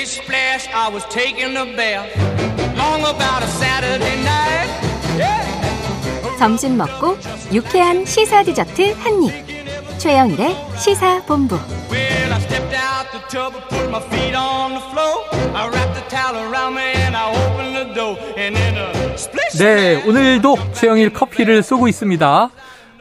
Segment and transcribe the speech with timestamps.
[0.00, 2.08] Splish splash, I was taking a bath.
[2.74, 4.70] Long about a Saturday night.
[5.18, 6.38] Yeah.
[6.38, 7.18] 점심 먹고
[7.52, 9.98] 유쾌한 시사 디저트 한 입.
[9.98, 11.56] 최영일의 시사 본부.
[11.90, 15.26] Well, I stepped out the tub and put my feet on the floor.
[15.54, 18.16] I wrapped the towel around me and I opened the door.
[18.38, 19.58] And then a splish.
[19.58, 22.48] 네, 오늘도 최영일 커피를 쏘고 있습니다.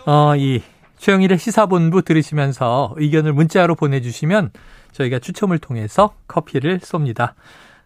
[0.05, 0.61] 어, 이
[0.97, 4.51] 최영일의 시사본부 들으시면서 의견을 문자로 보내주시면
[4.99, 7.33] 저희가 추첨을 통해서 커피를 쏩니다.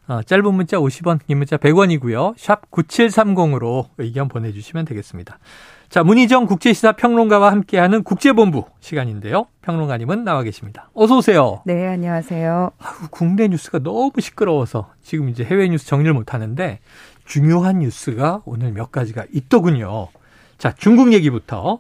[0.08, 2.34] 어, 짧은 문자 50원, 긴 문자 100원이고요.
[2.38, 5.40] 샵 9730으로 의견 보내주시면 되겠습니다.
[5.88, 9.46] 자, 문희정 국제시사 평론가와 함께하는 국제본부 시간인데요.
[9.62, 10.90] 평론가님은 나와 계십니다.
[10.94, 11.62] 어서 오세요.
[11.66, 12.72] 네, 안녕하세요.
[12.80, 16.80] 아유, 국내 뉴스가 너무 시끄러워서 지금 이제 해외 뉴스 정리를 못 하는데
[17.26, 20.10] 중요한 뉴스가 오늘 몇 가지가 있더군요.
[20.58, 21.80] 자, 중국 얘기부터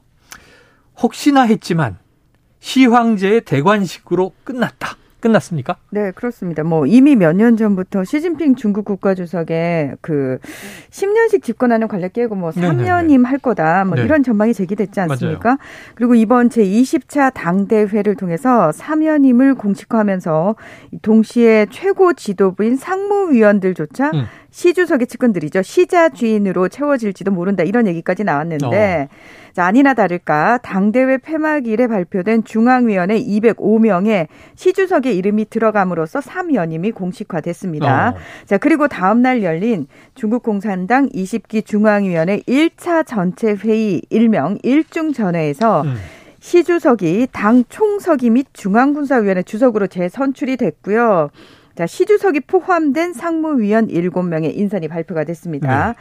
[1.02, 1.98] 혹시나 했지만
[2.60, 4.96] 시황제의 대관식으로 끝났다.
[5.24, 5.78] 끝났습니까?
[5.90, 6.64] 네, 그렇습니다.
[6.64, 10.38] 뭐 이미 몇 년 전부터 시진핑 중국 국가주석의 그
[10.92, 12.84] 10년씩 집권하는 관례 깨고 뭐 네네네.
[12.84, 13.86] 3년임 할 거다.
[13.86, 14.04] 뭐 네.
[14.04, 15.58] 이런 전망이 제기됐지 않습니까?
[15.96, 20.56] 그리고 이번 제20차 당대회를 통해서 3년임을 공식화하면서
[21.02, 24.26] 동시에 최고 지도부인 상무위원들조차 음.
[24.54, 25.64] 시 주석의 측근들이죠.
[25.64, 27.64] 시자 주인으로 채워질지도 모른다.
[27.64, 29.10] 이런 얘기까지 나왔는데
[29.52, 38.10] 자, 아니나 다를까 당대회 폐막일에 발표된 중앙위원회 205명의 시 주석의 이름이 들어감으로써 3연임이 공식화됐습니다.
[38.10, 38.46] 어.
[38.46, 45.82] 자, 그리고 다음 날 열린 중국 공산당 20기 중앙위원회 1차 전체 회의 일명 일중 전회에서
[45.82, 45.96] 음.
[46.40, 51.32] 시 주석이 당 총서기 및 중앙군사위원회 주석으로 재선출이 됐고요.
[51.76, 55.96] 자, 시 주석이 포함된 상무위원 7명의 인선이 발표가 됐습니다.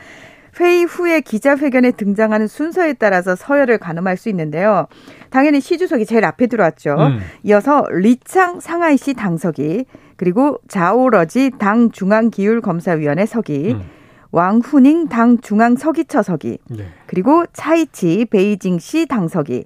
[0.60, 4.86] 회의 후에 기자회견에 등장하는 순서에 따라서 서열을 가늠할 수 있는데요.
[5.30, 6.94] 당연히 시 주석이 제일 앞에 들어왔죠.
[6.98, 7.20] 음.
[7.42, 13.82] 이어서 리창 상하이시 당서기, 그리고 자오러지 당 중앙기율검사위원회 서기, 음.
[14.30, 16.84] 왕후닝 당 중앙서기처 서기, 네.
[17.06, 19.64] 그리고 차이치 베이징시 당서기,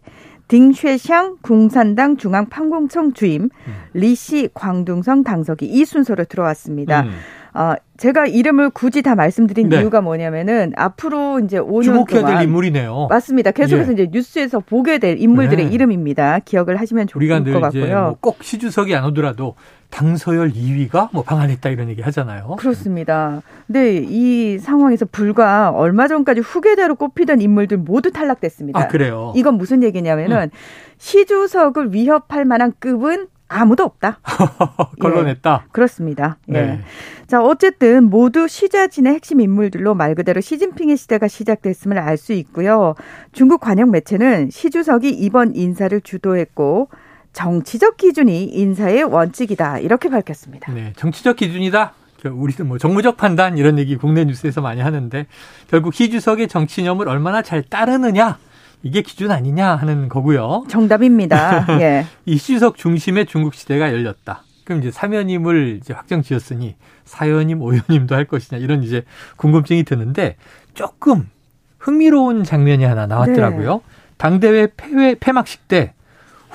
[0.49, 3.75] 딩쉐샹 공산당 중앙 판공청 주임, 음.
[3.95, 7.03] 리시 광둥성 당서기 이 순서로 들어왔습니다.
[7.03, 7.11] 음.
[7.57, 9.81] 어, 제가 이름을 굳이 다 말씀드린 네.
[9.81, 13.07] 이유가 뭐냐면은 앞으로 이제 5년 주목해야 동안 될 인물이네요.
[13.09, 13.51] 맞습니다.
[13.51, 13.95] 계속해서 예.
[13.95, 15.73] 이제 뉴스에서 보게 될 인물들의 네.
[15.73, 16.41] 이름입니다.
[16.41, 18.03] 기억을 하시면 좋을 우리가 것늘 이제 같고요.
[18.03, 19.55] 뭐꼭 시주석이 안 오더라도
[19.91, 22.57] 당서열 2위가 뭐 방한했다 이런 얘기 하잖아요.
[22.59, 23.43] 그렇습니다.
[23.67, 28.79] 근데 이 상황에서 불과 얼마 전까지 후계자로 꼽히던 인물들 모두 탈락됐습니다.
[28.79, 29.33] 아 그래요.
[29.37, 30.51] 이건 무슨 얘기냐면은
[30.99, 34.19] 시주석을 위협할 만한 급은 아무도 없다.
[35.01, 35.67] 걸러냈다.
[35.71, 36.37] 그렇습니다.
[36.49, 36.53] 예.
[36.53, 36.81] 네.
[37.29, 42.95] 자, 어쨌든 모두 시자진의 핵심 인물들로 말 그대로 시진핑의 시대가 시작됐음을 알 수 있고요.
[43.33, 46.89] 중국 관영 매체는 시 주석이 이번 인사를 주도했고
[47.37, 49.81] 정치적 기준이 인사의 원칙이다.
[49.81, 50.73] 이렇게 밝혔습니다.
[50.73, 51.93] 네, 정치적 기준이다.
[52.23, 55.27] 저 우리는 뭐 정무적 판단 이런 얘기 국내 뉴스에서 많이 하는데
[55.69, 58.39] 결국 희 주석의 정치념을 얼마나 잘 따르느냐
[58.83, 60.65] 이게 기준 아니냐 하는 거고요.
[60.69, 61.67] 정답입니다.
[61.83, 62.07] 예.
[62.25, 64.43] 이 시주석 중심의 중국 시대가 열렸다.
[64.65, 69.05] 그럼 이제 사면임을 이제 확정 지었으니 사연임, 오연임도 할 것이냐 이런 이제
[69.37, 70.37] 궁금증이 드는데
[70.73, 71.29] 조금
[71.79, 73.83] 흥미로운 장면이 하나 나왔더라고요.
[74.17, 75.93] 당대회 폐회 폐막식 때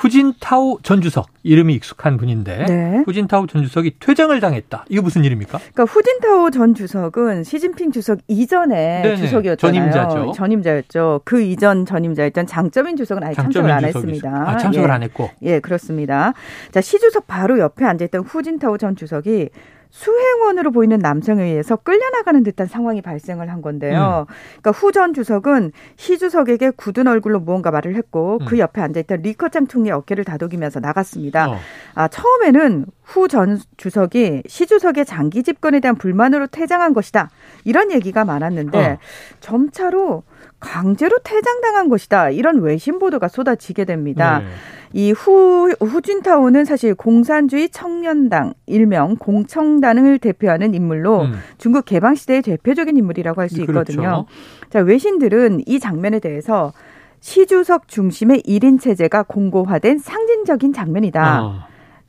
[0.01, 3.03] 후진타오 전 주석 이름이 익숙한 분인데 네.
[3.05, 4.85] 후진타오 전 주석이 퇴장을 당했다.
[4.89, 5.59] 이거 무슨 일입니까?
[5.59, 9.15] 그러니까 후진타오 전 주석은 시진핑 주석 이전에 네네.
[9.17, 9.91] 주석이었잖아요.
[9.91, 10.31] 전임자죠.
[10.35, 11.21] 전임자였죠.
[11.23, 14.07] 그 이전 전임자였던 장쩌민 주석은 아예 참석을 장점인 안 주석이죠.
[14.07, 14.49] 했습니다.
[14.49, 14.91] 아, 참석을 예.
[14.91, 15.29] 안 했고.
[15.43, 16.33] 예, 그렇습니다.
[16.71, 19.49] 자, 시 주석 바로 옆에 앉아 있던 후진타오 전 주석이
[19.91, 24.25] 수행원으로 보이는 남성에 의해서 끌려나가는 듯한 상황이 발생을 한 건데요.
[24.27, 24.33] 음.
[24.61, 28.59] 그러니까 후 전 주석은 시 주석에게 굳은 얼굴로 무언가 말을 했고 그 음.
[28.59, 31.51] 옆에 앉아있던 리커창 총리 어깨를 다독이면서 나갔습니다.
[31.51, 31.57] 어.
[31.95, 37.29] 아, 처음에는 후 전 주석이 시 주석의 장기 집권에 대한 불만으로 퇴장한 것이다.
[37.65, 38.97] 이런 얘기가 많았는데 어.
[39.39, 40.23] 점차로
[40.59, 42.29] 강제로 퇴장당한 것이다.
[42.29, 44.39] 이런 외신 보도가 쏟아지게 됩니다.
[44.39, 44.45] 네.
[44.93, 51.33] 이 후, 후진타오는 사실 공산주의 청년당, 일명 공청단을 대표하는 인물로 음.
[51.57, 53.91] 중국 개방 시대의 대표적인 인물이라고 할수 그렇죠.
[53.93, 54.25] 있거든요.
[54.69, 56.73] 자, 외신들은 이 장면에 대해서
[57.21, 61.43] 시주석 중심의 1인 체제가 공고화된 상징적인 장면이다.
[61.43, 61.59] 어.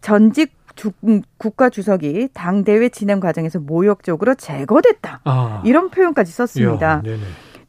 [0.00, 5.20] 전직 주- 음, 국가 주석이 당 대회 진행 과정에서 모욕적으로 제거됐다.
[5.24, 5.62] 아.
[5.64, 7.02] 이런 표현까지 썼습니다.
[7.04, 7.14] 이야.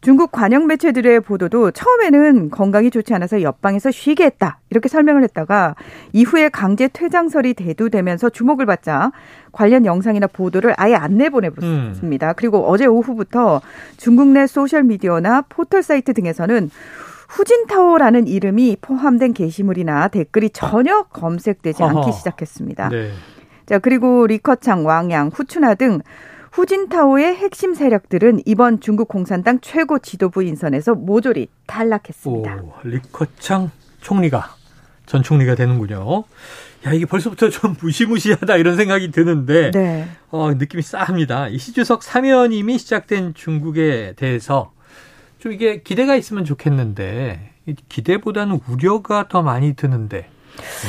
[0.04, 4.60] 중국 관영 매체들의 보도도 처음에는 건강이 좋지 않아서 옆방에서 쉬게 했다.
[4.70, 5.76] 이렇게 설명을 했다가
[6.12, 9.14] 이후에 강제 퇴장설이 대두되면서 주목을 받자
[9.54, 12.34] 관련 영상이나 보도를 아예 안 내보내봤습니다.
[12.34, 13.62] 그리고 어제 오후부터
[13.96, 16.70] 중국 내 소셜미디어나 포털 사이트 등에서는
[17.30, 22.00] 후진타오라는 이름이 포함된 게시물이나 댓글이 전혀 검색되지 어허.
[22.00, 22.90] 않기 시작했습니다.
[22.90, 23.12] 네.
[23.66, 26.02] 자, 그리고 리커창, 왕양, 후춘하 등
[26.54, 32.62] 후진타오의 핵심 세력들은 이번 중국 공산당 최고 지도부 인선에서 모조리 탈락했습니다.
[32.62, 33.72] 오, 리커창
[34.02, 34.56] 총리가
[35.08, 36.24] 전 총리가 되는군요.
[36.86, 40.08] 야, 이게 벌써부터 좀 무시무시하다 이런 생각이 드는데 네.
[40.30, 41.48] 어, 느낌이 싸합니다.
[41.48, 44.72] 이 시주석 사면임이 시작된 중국에 대해서
[45.40, 47.52] 좀 이게 기대가 있으면 좋겠는데
[47.90, 50.30] 기대보다는 우려가 더 많이 드는데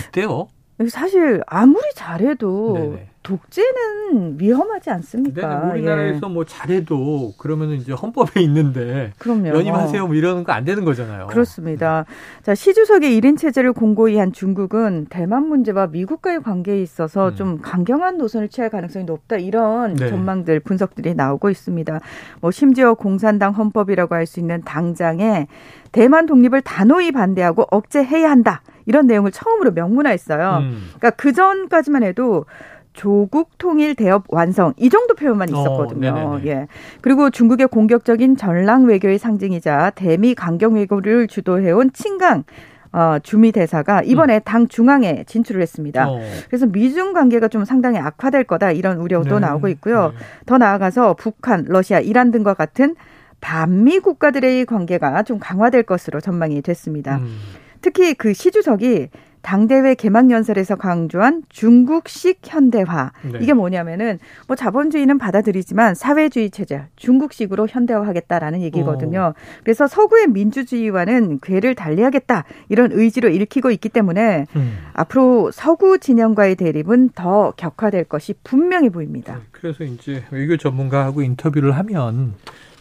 [0.08, 0.48] 어때요?
[0.88, 3.08] 사실 아무리 잘해도 네네.
[3.22, 5.48] 독재는 위험하지 않습니까?
[5.48, 6.32] 근데 우리나라에서 예.
[6.32, 9.48] 뭐 잘해도 그러면은 이제 헌법에 있는데 그럼요.
[9.48, 11.28] 연임하세요 뭐 이러는 거 안 되는 거잖아요.
[11.28, 12.04] 그렇습니다.
[12.42, 17.34] 자, 시주석의 1인 체제를 공고히 한 중국은 대만 문제와 미국과의 관계에 있어서 음.
[17.34, 19.36] 좀 강경한 노선을 취할 가능성이 높다.
[19.36, 20.08] 이런 네.
[20.08, 22.00] 전망들, 분석들이 나오고 있습니다.
[22.40, 25.46] 뭐 심지어 공산당 헌법이라고 할 수 있는 당장에
[25.92, 28.62] 대만 독립을 단호히 반대하고 억제해야 한다.
[28.86, 30.58] 이런 내용을 처음으로 명문화했어요.
[30.62, 30.78] 음.
[30.96, 32.44] 그러니까 그 전까지만 해도
[32.92, 36.10] 조국 통일 대업 완성 이 정도 표현만 있었거든요.
[36.10, 36.40] 어.
[36.46, 36.68] 예.
[37.00, 42.44] 그리고 중국의 공격적인 전랑 외교의 상징이자 대미 강경 외교를 주도해온 친강
[42.92, 46.04] 어, 주미 대사가 이번에 당 중앙에 진출을 했습니다.
[46.04, 46.10] 음.
[46.10, 46.20] 어.
[46.48, 49.46] 그래서 미중 관계가 좀 상당히 악화될 거다 이런 우려도 네.
[49.46, 50.12] 나오고 있고요.
[50.16, 50.24] 네.
[50.46, 52.94] 더 나아가서 북한, 러시아, 이란 등과 같은
[53.40, 57.16] 반미 국가들의 관계가 좀 강화될 것으로 전망이 됐습니다.
[57.16, 57.36] 음.
[57.84, 59.10] 특히 그 시주석이
[59.42, 63.12] 당대회 개막 연설에서 강조한 중국식 현대화.
[63.30, 63.40] 네.
[63.42, 69.34] 이게 뭐냐면은 뭐 자본주의는 받아들이지만 사회주의 체제, 중국식으로 현대화하겠다라는 얘기거든요.
[69.62, 74.78] 그래서 서구의 민주주의와는 궤를 달리하겠다 이런 의지로 읽히고 있기 때문에 음.
[74.94, 79.40] 앞으로 서구 진영과의 대립은 더 격화될 것이 분명해 보입니다.
[79.52, 82.32] 그래서 이제 외교 전문가하고 인터뷰를 하면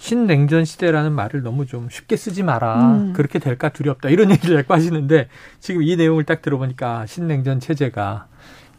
[0.03, 2.91] 신냉전 시대라는 말을 너무 좀 쉽게 쓰지 마라.
[2.91, 3.13] 음.
[3.13, 4.09] 그렇게 될까 두렵다.
[4.09, 5.29] 이런 얘기를 자꾸 하시는데
[5.61, 8.27] 지금 이 내용을 딱 들어보니까 신냉전 체제가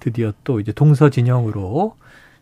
[0.01, 1.97] 드디어 또 이제 동서 진영으로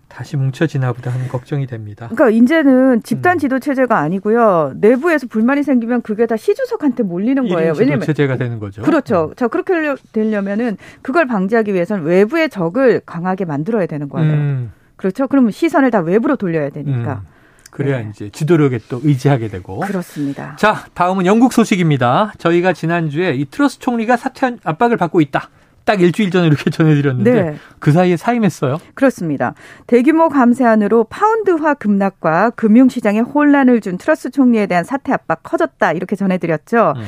[0.09, 2.09] 다시 뭉쳐지나 보다 하는 걱정이 됩니다.
[2.13, 3.03] 그러니까 이제는 음.
[3.03, 4.73] 집단 지도 체제가 아니고요.
[4.75, 7.75] 내부에서 불만이 생기면 그게 다 시주석한테 몰리는 거예요.
[7.79, 8.83] 왜냐면 체제가 되는 거죠.
[8.83, 9.33] 그렇죠.
[9.37, 9.75] 자, 그렇게
[10.13, 14.33] 되려면은 그걸 방지하기 위해서는 외부의 적을 강하게 만들어야 되는 거예요.
[14.33, 15.29] 음, 그렇죠.
[15.29, 17.23] 그러면 시선을 다 외부로 돌려야 되니까.
[17.25, 17.42] 음.
[17.73, 18.09] 그래야 네.
[18.11, 19.81] 이제 지도력에 또 의지하게 되고.
[19.81, 20.55] 그렇습니다.
[20.57, 22.35] 자, 다음은 영국 소식입니다.
[22.37, 25.49] 저희가 지난주에 이 트러스 총리가 사퇴 압박을 받고 있다.
[25.87, 27.57] 딱 일주일 전에 이렇게 전해드렸는데 네.
[27.79, 28.79] 그 사이에 사임했어요.
[28.95, 29.55] 그렇습니다.
[29.87, 35.93] 대규모 감세안으로 파운드화 급락과 금융시장에 혼란을 준 트러스 총리에 대한 사퇴 압박 커졌다.
[35.93, 36.93] 이렇게 전해드렸죠.
[36.97, 37.03] 음.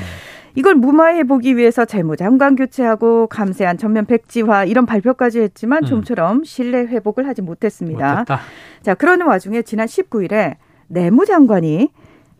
[0.56, 5.86] 이걸 무마해 보기 위해서 재무 장관 교체하고 감세안 전면 백지화 이런 발표까지 했지만 음.
[5.86, 8.10] 좀처럼 신뢰 회복을 하지 못했습니다.
[8.12, 8.40] 못했다.
[8.82, 10.54] 자, 그러는 와중에 지난 19일에
[10.88, 11.90] 내무장관이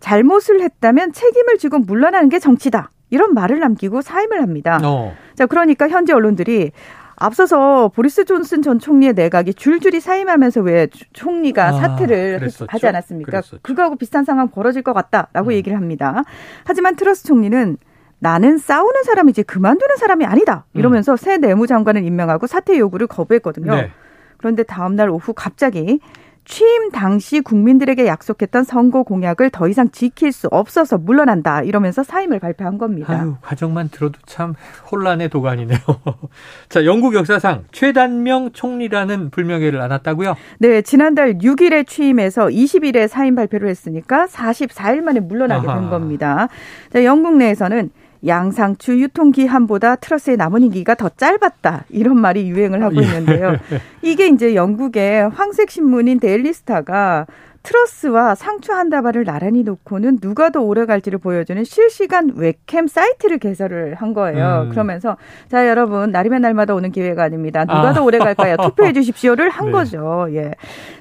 [0.00, 2.90] 잘못을 했다면 책임을 지고 물러나는 게 정치다.
[3.11, 4.81] 이런 말을 남기고 사임을 합니다.
[4.84, 5.12] 어.
[5.34, 6.72] 자, 그러니까 현지 언론들이
[7.16, 12.66] 앞서서 보리스 존슨 전 총리의 내각이 줄줄이 사임하면서 왜 주- 총리가 아, 사퇴를 그랬었죠.
[12.69, 13.31] 하지 않았습니까?
[13.31, 13.58] 그랬었죠.
[13.62, 15.52] 그거하고 비슷한 상황 벌어질 것 같다라고 음.
[15.52, 16.22] 얘기를 합니다.
[16.64, 17.76] 하지만 트러스 총리는
[18.19, 20.64] 나는 싸우는 사람이지 그만두는 사람이 아니다.
[20.72, 23.72] 이러면서 새 내무장관을 임명하고 사퇴 요구를 거부했거든요.
[23.72, 23.76] 음.
[23.76, 23.90] 네.
[24.38, 26.00] 그런데 다음 날 오후 갑자기
[26.44, 32.76] 취임 당시 국민들에게 약속했던 선거 공약을 더 이상 지킬 수 없어서 물러난다 이러면서 사임을 발표한
[32.76, 33.19] 겁니다.
[33.19, 34.55] 아유, 과정만 들어도 참
[34.90, 35.78] 혼란의 도가니네요.
[36.69, 40.37] 자, 영국 역사상 최단명 총리라는 불명예를 안았다고요?
[40.58, 45.80] 네, 지난달 6일에 취임해서 20일에 사임 발표를 했으니까 44일 만에 물러나게 아하.
[45.80, 46.49] 된 겁니다.
[46.92, 47.90] 자, 영국 내에서는
[48.26, 51.85] 양상추 유통기한보다 트러스의 임기가 더 짧았다.
[51.90, 53.02] 이런 말이 유행을 하고 예.
[53.02, 53.57] 있는데요.
[54.02, 57.26] 이게 이제 영국의 황색 신문인 데일리스타가
[57.64, 63.94] 트러스와 상추 한 다발을 나란히 놓고는 누가 더 오래 갈지를 보여주는 실시간 웹캠 사이트를 개설을
[63.94, 64.64] 한 거예요.
[64.66, 64.68] 음.
[64.68, 65.16] 그러면서
[65.49, 67.64] 자 여러분 날이면 날마다 오는 기회가 아닙니다.
[67.64, 67.92] 누가 아.
[67.94, 68.56] 더 오래 갈까요?
[68.59, 69.73] 투표해 주십시오를 한 네.
[69.73, 70.26] 거죠.
[70.33, 70.52] 예.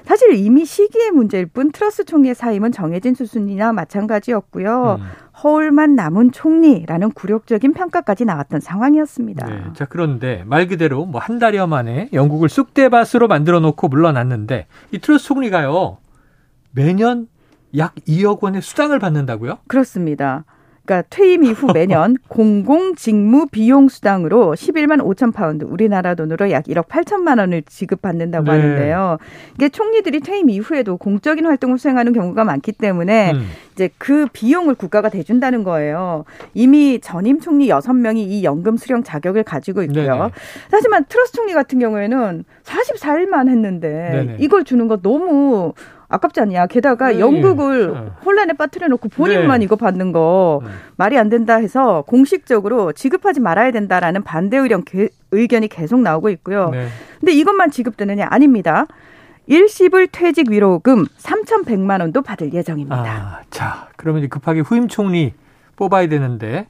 [0.04, 4.98] 사실 이미 시기의 문제일 뿐 트러스 총리의 사임은 정해진 수순이나 마찬가지였고요.
[5.00, 5.06] 음.
[5.42, 9.46] 허울만 남은 총리라는 굴욕적인 평가까지 나왔던 상황이었습니다.
[9.46, 9.62] 네.
[9.74, 15.26] 자, 그런데 말 그대로 뭐 한 달여 만에 영국을 쑥대밭으로 만들어 놓고 물러났는데 이 트러스
[15.26, 15.98] 총리가요.
[16.74, 17.28] 매년
[17.76, 19.58] 약 2억 원의 수당을 받는다고요?
[19.68, 20.44] 그렇습니다.
[20.84, 26.88] 그러니까 퇴임 이후 매년 공공 직무 비용 수당으로 11만 5천 파운드, 우리나라 돈으로 약 1억
[26.88, 28.50] 8천만 원을 지급받는다고 네.
[28.50, 29.16] 하는데요.
[29.54, 33.46] 이게 총리들이 퇴임 이후에도 공적인 활동을 수행하는 경우가 많기 때문에 음.
[33.72, 36.24] 이제 그 비용을 국가가 대준다는 거예요.
[36.52, 40.12] 이미 전임 총리 6명이 이 연금 수령 자격을 가지고 있고요.
[40.12, 40.30] 네네.
[40.70, 44.36] 하지만 트러스 총리 같은 경우에는 44일만 했는데 네네.
[44.40, 45.72] 이걸 주는 거 너무
[46.14, 46.66] 아깝지 않냐.
[46.68, 47.20] 게다가 네.
[47.20, 48.16] 영국을 어.
[48.24, 49.64] 혼란에 빠뜨려 놓고 본인만 네.
[49.64, 50.68] 이거 받는 거 음.
[50.96, 56.70] 말이 안 된다 해서 공식적으로 지급하지 말아야 된다라는 반대 의견, 개- 의견이 계속 나오고 있고요.
[56.70, 56.88] 네.
[57.18, 58.86] 근데 이것만 지급되느냐 아닙니다.
[59.46, 62.96] 일시불 퇴직 위로금 3,100만 원도 받을 예정입니다.
[62.96, 65.34] 아, 자, 그러면 이제 급하게 후임 총리
[65.76, 66.66] 뽑아야 되는데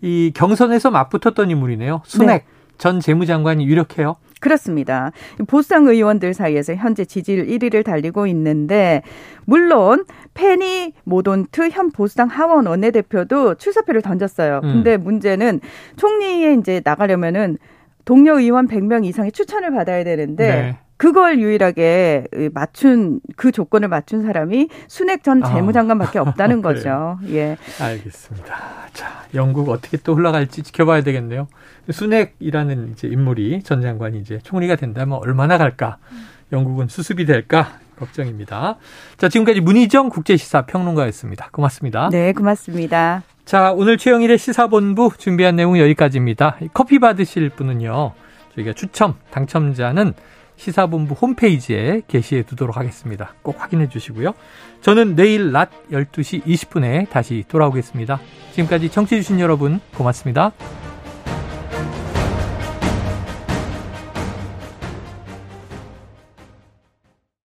[0.00, 2.02] 이 경선에서 맞붙었던 인물이네요.
[2.04, 2.46] 순핵
[2.78, 4.16] 전 재무장관이 유력해요.
[4.42, 5.12] 그렇습니다.
[5.46, 9.02] 보수당 의원들 사이에서 현재 지지율 1위를 달리고 있는데
[9.46, 14.60] 물론 페니 모돈트 현 보수당 하원 원내대표도 출사표를 던졌어요.
[14.64, 14.72] 음.
[14.72, 15.60] 근데 문제는
[15.96, 17.56] 총리에 이제 나가려면은
[18.04, 20.76] 동료 의원 100명 이상의 추천을 받아야 되는데 네.
[21.02, 25.52] 그걸 유일하게 맞춘 그 조건을 맞춘 사람이 순핵 전 아.
[25.52, 27.16] 재무장관밖에 없다는 그래요.
[27.18, 27.34] 거죠.
[27.34, 27.56] 예.
[27.80, 28.54] 알겠습니다.
[28.92, 31.48] 자, 영국 어떻게 또 흘러갈지 지켜봐야 되겠네요.
[31.90, 35.96] 순핵이라는 이제 인물이 전 장관이 이제 총리가 된다면 얼마나 갈까?
[36.52, 37.80] 영국은 수습이 될까?
[37.98, 38.76] 걱정입니다.
[39.16, 41.48] 자, 지금까지 문희정 국제시사 평론가였습니다.
[41.50, 42.10] 고맙습니다.
[42.12, 43.24] 네, 고맙습니다.
[43.44, 46.58] 자, 오늘 최영일의 시사본부 준비한 내용 여기까지입니다.
[46.72, 48.12] 커피 받으실 분은요,
[48.54, 50.14] 저희가 추첨, 당첨자는
[50.62, 53.34] 시사본부 홈페이지에 게시해 두도록 하겠습니다.
[53.42, 54.32] 꼭 확인해 주시고요.
[54.80, 58.20] 저는 내일 낮 12시 20분에 다시 돌아오겠습니다.
[58.52, 60.52] 지금까지 청취해주신 여러분 고맙습니다.